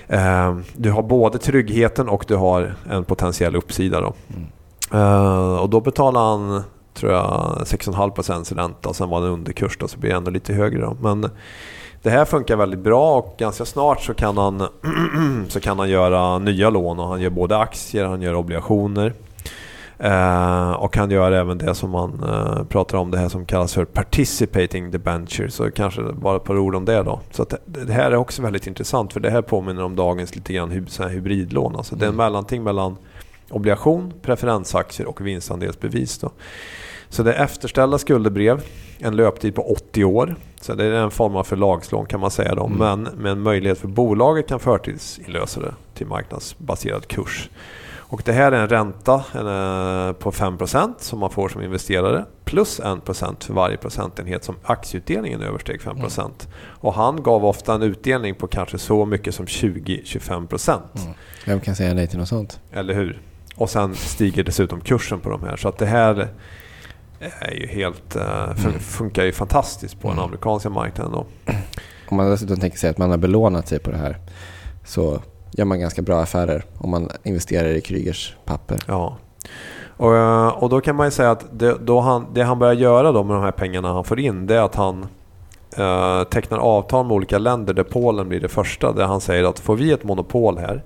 [0.07, 4.13] ehm, du har både tryggheten och du har en potentiell uppsida då.
[4.29, 4.47] Mm.
[4.93, 6.63] Eh, och då betalar han,
[6.93, 7.21] tror jag,
[7.65, 10.97] 6,5% ränta och sen var det underkurs då så blir det ändå lite högre då.
[11.01, 11.29] Men
[12.01, 14.67] det här funkar väldigt bra och ganska snart så kan han,
[15.47, 19.13] så kan han göra nya lån och han gör både aktier, han gör obligationer.
[19.99, 23.73] Eh, och han gör även det som man eh, pratar om, det här som kallas
[23.73, 25.51] för participating debenture.
[25.51, 27.19] Så kanske bara ett par ord om det då.
[27.31, 30.53] Så att det, här är också väldigt intressant för det här påminner om dagens lite
[30.53, 31.75] grann här hybridlån.
[31.75, 32.97] Alltså det är en mellanting mellan
[33.49, 36.17] obligation, preferensaktier och vinstandelsbevis.
[36.17, 36.31] Då.
[37.09, 38.61] Så det är efterställda skuldebrev,
[38.99, 40.35] en löptid på 80 år.
[40.61, 42.65] Så det är en form av förlagslån kan man säga då.
[42.65, 42.77] Mm.
[42.77, 47.49] Men med en möjlighet för bolaget kan förtidsinlösa det till marknadsbaserad kurs.
[48.07, 52.25] Och det här är en ränta eh, på 5% som man får som investerare.
[52.45, 56.29] Plus 1% för varje procentenhet som aktieutdelningen översteg 5%.
[56.65, 60.79] Och han gav ofta en utdelning på kanske så mycket som 20-25%.
[60.97, 61.13] Mm.
[61.45, 62.59] Vem kan säga nej till något sånt?
[62.71, 63.21] Eller hur?
[63.55, 65.57] Och sen stiger dessutom kursen på de här.
[65.57, 66.27] Så att det här
[67.39, 68.79] är ju helt, eh, Mm.
[68.79, 70.25] funkar ju fantastiskt på den Mm.
[70.29, 71.25] amerikanska marknaden då.
[72.09, 74.17] Om man dessutom tänker sig att man har belånat sig på det här
[74.85, 75.21] så
[75.57, 78.77] gör man ganska bra affärer om man investerar i Krygers papper.
[78.87, 79.17] Ja.
[79.97, 82.73] Och, eh, och då kan man ju säga att det, då han, det han börjar
[82.73, 85.07] göra då med de här pengarna han får in det är att han
[85.77, 88.91] eh, tecknar avtal med olika länder där Polen blir det första.
[88.91, 90.83] Där han säger att får vi ett monopol här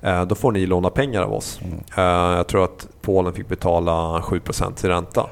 [0.00, 1.60] eh, då får ni låna pengar av oss.
[1.62, 1.78] Mm.
[1.96, 5.26] Eh, jag tror att Polen fick betala 7% i ränta.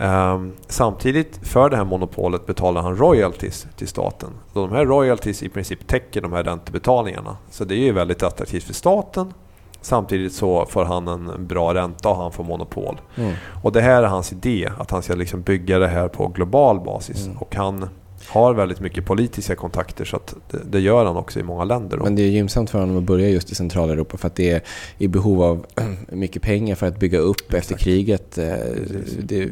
[0.00, 4.30] Eh, samtidigt för det här monopolet betalar han royalties till staten.
[4.52, 7.36] Så de här royalties i princip täcker de här räntebetalningarna.
[7.50, 9.34] Så det är ju väldigt attraktivt för staten.
[9.80, 13.00] Samtidigt så får han en bra ränta och han får monopol.
[13.16, 13.32] Mm.
[13.62, 16.80] Och det här är hans idé, att han ska liksom bygga det här på global
[16.80, 17.26] basis.
[17.26, 17.38] Mm.
[17.38, 17.88] Och han
[18.30, 21.96] har väldigt mycket politiska kontakter så att det, det gör han också i många länder.
[21.96, 22.04] Då.
[22.04, 24.62] Men det är gynnsamt för honom att börja just i Centraleuropa för att det är
[24.98, 25.66] i behov av
[26.08, 28.38] mycket pengar för att bygga upp efter kriget.
[28.38, 28.44] Eh.
[29.22, 29.50] Det är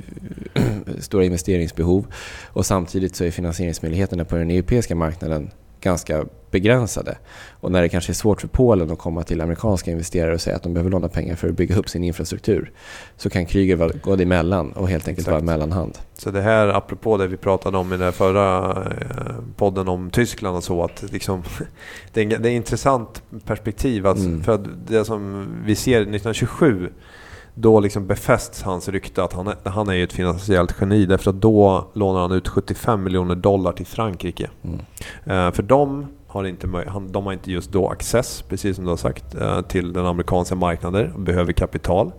[1.01, 2.07] stora investeringsbehov
[2.47, 7.19] och samtidigt så är finansieringsmöjligheterna på den europeiska marknaden ganska begränsade.
[7.61, 10.57] Och när det kanske är svårt för Polen att komma till amerikanska investerare och säga
[10.57, 12.73] att de behöver låna pengar för att bygga upp sin infrastruktur
[13.17, 15.33] så kan Kryger gå emellan och helt enkelt Exakt.
[15.33, 15.99] vara mellanhand.
[16.15, 20.57] Så det här, apropå det vi pratade om i den förra eh, podden om Tyskland
[20.57, 21.43] och så, att liksom,
[22.13, 24.07] det, är, ett intressant perspektiv.
[24.07, 24.43] Att, Mm.
[24.43, 26.91] För att det som vi ser 1927,
[27.61, 31.07] då liksom befästs hans rykte att han är, han är ju ett finansiellt geni.
[31.07, 34.51] Därför att då lånar han ut 75 miljoner dollar till Frankrike.
[34.65, 34.79] Mm.
[35.25, 36.67] Eh, för de har, inte,
[37.11, 40.55] de har inte just då access, precis som du har sagt, eh, till den amerikanska
[40.55, 42.13] marknaden och behöver kapital.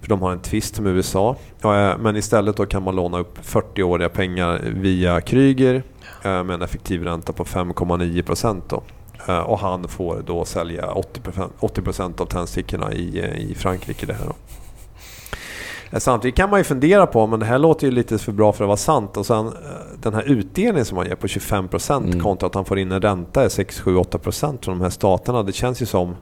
[0.00, 1.36] För de har en tvist med USA.
[1.64, 5.82] Eh, Men istället då kan man låna upp 40-åriga pengar via Kryger
[6.22, 8.82] med en effektiv ränta på 5,9% då.
[9.28, 14.06] Eh, Och han får då sälja 80%, 80% av tändstickorna i, eh, i Frankrike.
[14.06, 14.32] Det här då.
[15.90, 18.52] Eh, Samtidigt kan man ju fundera på, men det här låter ju lite för bra
[18.52, 19.16] för att vara sant.
[19.16, 19.52] Och sen
[20.02, 22.20] den här utdelningen som han ger på 25% Mm.
[22.20, 25.42] kontra att han får in en ränta är 6, 7, 8% från de här staterna.
[25.42, 26.16] Det känns ju som,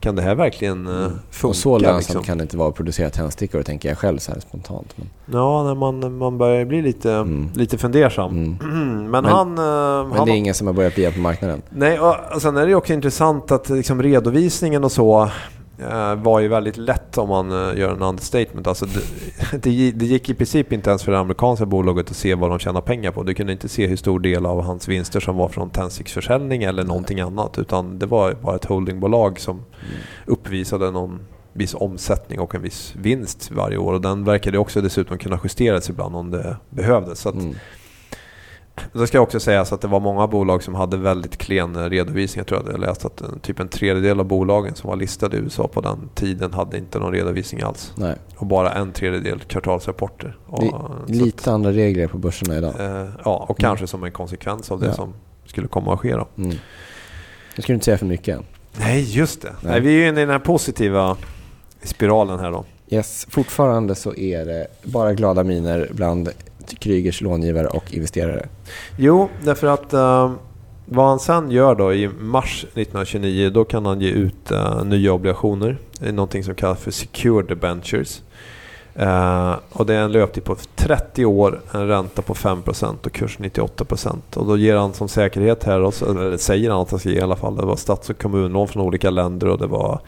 [0.00, 1.08] kan det här verkligen eh, funka?
[1.42, 1.48] Mm.
[1.50, 2.22] och så lönsamt liksom?
[2.22, 4.94] kan det inte vara att producera tändstickor tänker jag själv så här spontant.
[4.96, 7.48] Men, Ja, när man, man börjar bli lite, Mm.
[7.54, 8.30] lite fundersam.
[8.30, 8.56] mm.
[9.10, 9.58] Men, Men- han...
[9.58, 11.62] eh, Men han det är ingen som har börjat bli på marknaden.
[11.70, 15.30] Nej, och sen är det också intressant att liksom redovisningen och så
[16.16, 18.66] var ju väldigt lätt om man eh, gör en understatement.
[18.66, 19.00] Alltså det,
[19.92, 22.80] det, gick i princip inte ens för det amerikanska bolaget att se vad de tjänar
[22.80, 23.22] pengar på.
[23.22, 26.84] Du kunde inte se hur stor del av hans vinster som var från tändsticksförsäljning eller
[26.84, 27.58] någonting annat.
[27.58, 29.64] Utan det var bara ett holdingbolag som
[30.26, 31.20] uppvisade någon
[31.52, 33.92] viss omsättning och en viss vinst varje år.
[33.92, 37.20] Och den verkade också dessutom kunna justeras ibland om det behövdes.
[37.20, 37.54] Så att, Mm.
[38.92, 42.40] Det ska också sägas att det var många bolag som hade väldigt klen redovisning.
[42.40, 45.36] Jag tror att jag läste att en, typ en tredjedel av bolagen som var listade
[45.36, 47.92] i USA på den tiden hade inte någon redovisning alls.
[47.96, 48.14] Nej.
[48.36, 50.38] Och bara en tredjedel kvartalsrapporter.
[50.46, 52.74] Och, Li- så att, lite andra regler på börserna idag.
[52.80, 54.92] eh, ja, och kanske som en konsekvens av det Ja.
[54.92, 55.14] som
[55.46, 56.12] skulle komma att ske.
[56.16, 56.26] Då.
[56.38, 56.56] Mm.
[57.54, 58.44] Jag skulle inte säga för mycket än.
[58.78, 59.48] Nej, just det.
[59.60, 59.72] Nej.
[59.72, 59.80] Nej.
[59.80, 61.16] vi är ju inne i den här positiva
[61.82, 62.64] spiralen här då.
[62.88, 66.28] Yes, fortfarande så är det bara glada miner bland
[66.78, 68.48] Krygers långivare och investerare.
[68.96, 70.32] Jo, därför att eh,
[70.84, 75.12] vad han sen gör då i mars 1929 då kan han ge ut eh, nya
[75.12, 75.78] obligationer.
[75.98, 78.22] Det är någonting som kallas för secured debentures.
[78.94, 83.38] Eh, och det är en löptid på 30 år, en ränta på 5% och kurs
[83.38, 84.16] 98%.
[84.36, 87.22] Och då ger han som säkerhet här, eller säger han att han ska ge i
[87.22, 90.00] alla fall, det var stats och kommunlån från olika länder och det var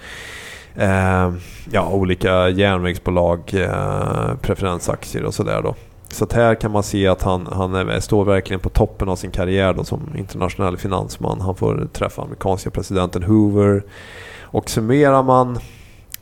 [0.77, 1.33] eh,
[1.71, 5.75] ja, olika järnvägsbolag, eh, preferensaktier och sådär då.
[6.13, 9.17] Så att här kan man se att han, han är, står verkligen på toppen av
[9.17, 11.41] sin karriär då som internationell finansman.
[11.41, 13.83] Han får träffa amerikanska presidenten Hoover.
[14.41, 15.57] Och summerar man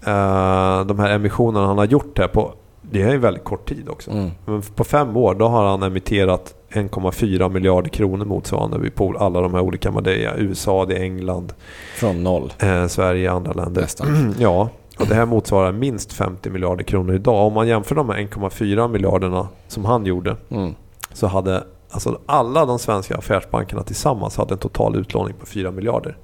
[0.06, 3.88] eh, de här emissionerna han har gjort här på, det är en väldigt kort tid
[3.88, 4.10] också.
[4.10, 4.30] Mm.
[4.44, 9.54] Men på fem år då har han emitterat 1,4 miljarder kronor motsvarande på alla de
[9.54, 11.52] här olika, det är USA, det är England,
[11.96, 12.52] Från noll.
[12.58, 13.82] eh, Sverige, andra länder.
[13.82, 14.34] Nästan.
[14.38, 14.68] Ja,
[15.00, 17.46] och det här motsvarar minst 50 miljarder kronor idag.
[17.46, 20.74] Om man jämför de här 1,4 miljarderna som han gjorde Mm.
[21.12, 26.16] så hade alltså alla de svenska affärsbankerna tillsammans hade en total utlåning på 4 miljarder.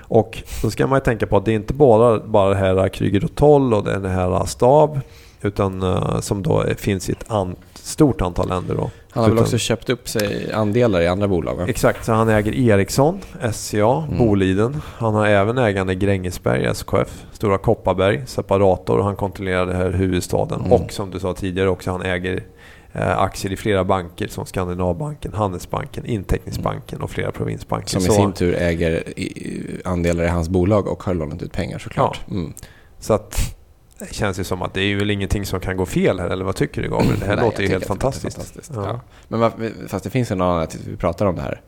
[0.00, 2.88] Och då ska man ju tänka på att det är inte bara, bara det här
[2.88, 5.00] Kryger och Toll och den här Stab
[5.42, 8.74] utan eh, som då finns i ett an, stort antal länder.
[8.74, 8.90] Då.
[9.10, 11.66] Han har väl Utan- också köpt upp sig andelar i andra bolag va?
[11.68, 13.18] Exakt, så han äger Ericsson,
[13.52, 14.18] SCA, Mm.
[14.18, 14.80] Boliden.
[14.98, 19.90] Han har även ägande i Grängesberg, SKF, Stora Kopparberg, Separator och han kontrollerar det här
[19.90, 20.60] huvudstaden.
[20.60, 20.72] Mm.
[20.72, 22.42] Och som du sa tidigare också, han äger
[22.92, 27.88] eh, aktier i flera banker som Skandinavbanken, Handelsbanken, Inteckningsbanken och flera provinsbanker.
[27.88, 29.02] Som i sin tur äger
[29.84, 32.20] andelar i hans bolag och har lånat ut pengar såklart.
[32.30, 32.52] Mm.
[32.98, 33.54] så att
[33.98, 36.44] det känns ju som att det är väl ingenting som kan gå fel här, eller
[36.44, 37.18] vad tycker du Gabriel?
[37.20, 38.36] Det här Nej, låter jag ju helt fantastiskt.
[38.36, 38.72] fantastiskt.
[38.74, 38.84] Ja.
[38.86, 39.00] Ja.
[39.28, 41.60] Men varför, fast det finns någon annan att vi pratar om det här.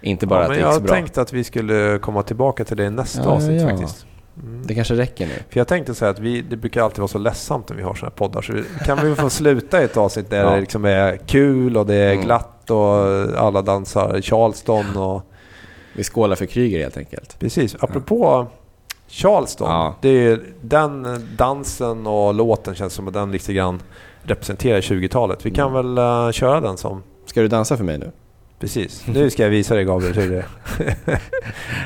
[0.00, 0.94] Inte bara Ja, att det jag gick så bra.
[0.94, 4.06] tänkt att vi skulle komma tillbaka till det i nästa Ja, avsnitt faktiskt.
[4.42, 4.62] Mm.
[4.66, 5.32] Det kanske räcker nu.
[5.50, 7.94] För jag tänkte säga att vi, det brukar alltid vara så ledsamt när vi har
[7.94, 8.42] sådana här poddar.
[8.42, 11.86] Så vi- kan vi få sluta i ett avsnitt där det liksom är kul och
[11.86, 12.24] det är Mm.
[12.24, 12.94] glatt och
[13.38, 15.22] alla dansar Charleston och...
[15.94, 17.38] Vi skålar för Kryger helt enkelt.
[17.38, 17.76] Precis.
[17.80, 18.46] Apropå
[19.08, 19.70] Charleston.
[19.70, 19.94] Ja.
[20.02, 23.82] Det är den dansen och låten känns som att den lite grann
[24.22, 25.46] representerar 20-talet.
[25.46, 25.94] Vi kan Mm.
[25.94, 27.02] väl eh, köra den som...
[27.26, 28.10] Ska du dansa för mig nu?
[28.60, 29.02] Precis.
[29.06, 30.44] Nu ska jag visa dig Gabriel hur det,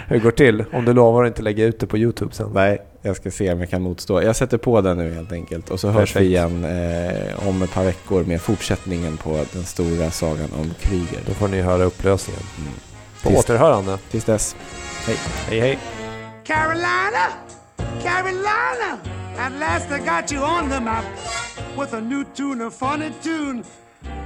[0.06, 0.64] hur det går till.
[0.72, 2.50] Om du lovar att inte lägga ut det på YouTube sen.
[2.54, 4.22] Nej, jag ska se om jag kan motstå.
[4.22, 5.70] Jag sätter på den nu helt enkelt.
[5.70, 6.20] Och så hörs Perfekt.
[6.26, 11.20] vi igen eh, om ett par veckor med fortsättningen på den stora sagan om Kryger.
[11.26, 12.42] Då får ni höra upplösningen.
[12.59, 12.70] Mm.
[13.22, 13.98] På Tills- återhörande.
[14.11, 14.56] Tills dess,
[15.06, 15.16] hej.
[15.48, 15.78] Hej hej.
[16.44, 17.38] Carolina,
[18.00, 19.00] Carolina,
[19.37, 21.05] at last I got you on the map
[21.76, 23.64] with a new tune, a funny tune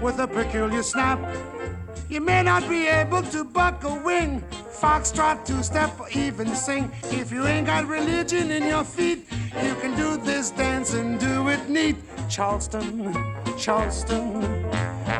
[0.00, 1.18] with a peculiar snap.
[2.08, 6.90] You may not be able to buck a wing, foxtrot, two step, or even sing.
[7.04, 9.26] If you ain't got religion in your feet,
[9.62, 11.96] you can do this dance and do it neat.
[12.28, 13.14] Charleston,
[13.58, 14.42] Charleston,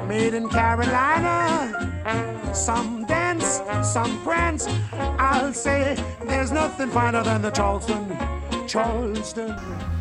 [0.06, 2.52] made in Carolina.
[2.54, 4.66] Some dance, some prance.
[4.92, 8.16] I'll say there's nothing finer than the Charleston,
[8.66, 9.93] Charleston.